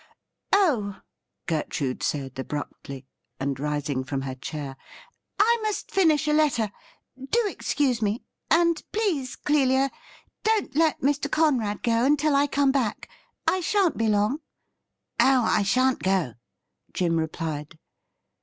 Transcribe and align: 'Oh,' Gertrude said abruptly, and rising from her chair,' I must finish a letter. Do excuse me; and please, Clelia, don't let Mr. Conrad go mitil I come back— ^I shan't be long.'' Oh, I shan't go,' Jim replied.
'Oh,' 0.51 0.99
Gertrude 1.45 2.01
said 2.01 2.39
abruptly, 2.39 3.05
and 3.39 3.59
rising 3.59 4.03
from 4.03 4.21
her 4.21 4.33
chair,' 4.33 4.75
I 5.39 5.59
must 5.61 5.91
finish 5.91 6.27
a 6.27 6.33
letter. 6.33 6.71
Do 7.15 7.39
excuse 7.45 8.01
me; 8.01 8.23
and 8.49 8.81
please, 8.91 9.35
Clelia, 9.35 9.91
don't 10.41 10.75
let 10.75 11.01
Mr. 11.01 11.29
Conrad 11.29 11.83
go 11.83 12.09
mitil 12.09 12.33
I 12.33 12.47
come 12.47 12.71
back— 12.71 13.09
^I 13.47 13.61
shan't 13.61 13.95
be 13.95 14.07
long.'' 14.07 14.39
Oh, 15.19 15.43
I 15.43 15.61
shan't 15.61 15.99
go,' 16.01 16.33
Jim 16.95 17.17
replied. 17.17 17.77